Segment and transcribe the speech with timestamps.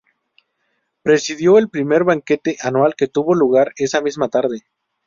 [1.03, 4.63] Presidió el primer banquete anual que tuvo lugar esa misma tarde.